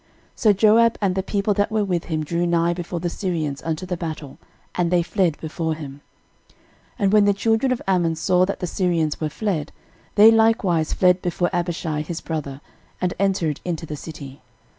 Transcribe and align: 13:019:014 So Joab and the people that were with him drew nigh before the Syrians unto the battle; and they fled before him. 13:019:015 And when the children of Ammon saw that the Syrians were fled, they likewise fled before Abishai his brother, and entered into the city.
13:019:014 0.35 0.37
So 0.37 0.53
Joab 0.53 0.97
and 0.99 1.13
the 1.13 1.21
people 1.21 1.53
that 1.53 1.69
were 1.71 1.83
with 1.85 2.05
him 2.05 2.23
drew 2.23 2.47
nigh 2.47 2.73
before 2.73 2.99
the 2.99 3.07
Syrians 3.11 3.61
unto 3.61 3.85
the 3.85 3.95
battle; 3.95 4.39
and 4.73 4.89
they 4.89 5.03
fled 5.03 5.39
before 5.39 5.75
him. 5.75 6.01
13:019:015 6.93 6.95
And 6.97 7.13
when 7.13 7.25
the 7.25 7.33
children 7.35 7.71
of 7.71 7.83
Ammon 7.87 8.15
saw 8.15 8.43
that 8.45 8.61
the 8.61 8.65
Syrians 8.65 9.21
were 9.21 9.29
fled, 9.29 9.71
they 10.15 10.31
likewise 10.31 10.91
fled 10.93 11.21
before 11.21 11.51
Abishai 11.53 12.01
his 12.01 12.19
brother, 12.19 12.61
and 12.99 13.13
entered 13.19 13.61
into 13.63 13.85
the 13.85 13.95
city. 13.95 14.41